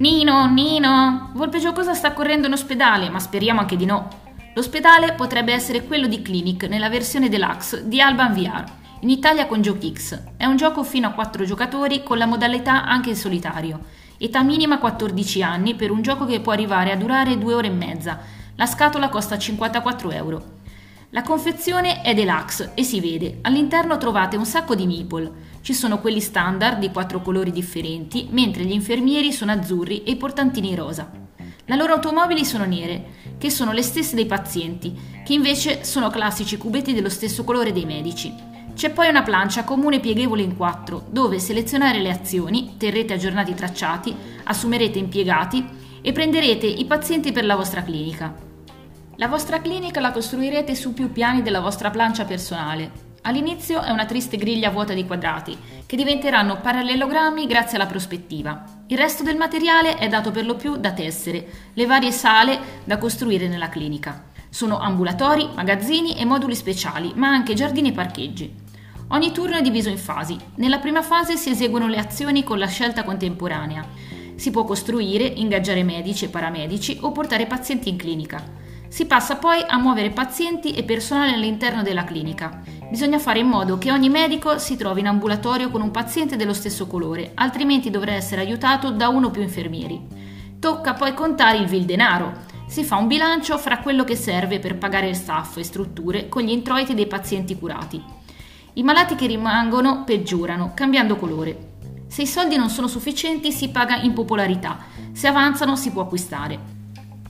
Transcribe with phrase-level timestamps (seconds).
[0.00, 4.08] Nino, Nino, Volpe Giocosa sta correndo in ospedale, ma speriamo anche di no.
[4.54, 8.64] L'ospedale potrebbe essere quello di Clinic nella versione deluxe di Alban VR,
[9.00, 10.22] in Italia con GioKix.
[10.38, 13.78] È un gioco fino a 4 giocatori con la modalità anche in solitario.
[14.16, 17.70] Età minima 14 anni per un gioco che può arrivare a durare 2 ore e
[17.70, 18.20] mezza.
[18.56, 20.44] La scatola costa 54 euro.
[21.10, 23.40] La confezione è deluxe e si vede.
[23.42, 25.30] All'interno trovate un sacco di meeple.
[25.62, 30.16] Ci sono quelli standard di quattro colori differenti, mentre gli infermieri sono azzurri e i
[30.16, 31.10] portantini rosa.
[31.64, 36.56] Le loro automobili sono nere, che sono le stesse dei pazienti, che invece sono classici
[36.56, 38.34] cubetti dello stesso colore dei medici.
[38.74, 43.54] C'è poi una plancia comune pieghevole in quattro, dove selezionare le azioni, terrete aggiornati i
[43.54, 45.64] tracciati, assumerete impiegati
[46.00, 48.34] e prenderete i pazienti per la vostra clinica.
[49.16, 54.06] La vostra clinica la costruirete su più piani della vostra plancia personale, All'inizio è una
[54.06, 58.64] triste griglia vuota di quadrati, che diventeranno parallelogrammi grazie alla prospettiva.
[58.86, 62.96] Il resto del materiale è dato per lo più da tessere, le varie sale da
[62.96, 64.24] costruire nella clinica.
[64.48, 68.54] Sono ambulatori, magazzini e moduli speciali, ma anche giardini e parcheggi.
[69.08, 70.38] Ogni turno è diviso in fasi.
[70.54, 73.86] Nella prima fase si eseguono le azioni con la scelta contemporanea.
[74.34, 78.42] Si può costruire, ingaggiare medici e paramedici o portare pazienti in clinica.
[78.88, 82.60] Si passa poi a muovere pazienti e personale all'interno della clinica.
[82.90, 86.52] Bisogna fare in modo che ogni medico si trovi in ambulatorio con un paziente dello
[86.52, 90.04] stesso colore, altrimenti dovrà essere aiutato da uno o più infermieri.
[90.58, 92.32] Tocca poi contare il vil denaro.
[92.66, 96.50] Si fa un bilancio fra quello che serve per pagare staff e strutture con gli
[96.50, 98.02] introiti dei pazienti curati.
[98.72, 101.68] I malati che rimangono peggiorano, cambiando colore.
[102.08, 104.78] Se i soldi non sono sufficienti si paga in popolarità,
[105.12, 106.79] se avanzano si può acquistare.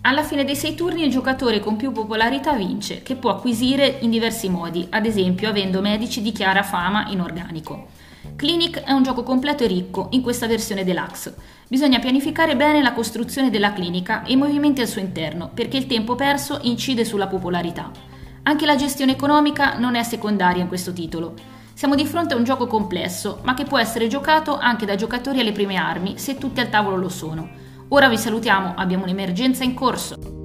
[0.03, 4.09] Alla fine dei sei turni il giocatore con più popolarità vince, che può acquisire in
[4.09, 7.89] diversi modi, ad esempio avendo medici di chiara fama in organico.
[8.35, 11.35] Clinic è un gioco completo e ricco in questa versione deluxe.
[11.69, 15.87] Bisogna pianificare bene la costruzione della clinica e i movimenti al suo interno, perché il
[15.87, 17.91] tempo perso incide sulla popolarità.
[18.45, 21.35] Anche la gestione economica non è secondaria in questo titolo.
[21.75, 25.41] Siamo di fronte a un gioco complesso, ma che può essere giocato anche da giocatori
[25.41, 27.60] alle prime armi, se tutti al tavolo lo sono.
[27.93, 30.40] Ora vi salutiamo, abbiamo un'emergenza in corso.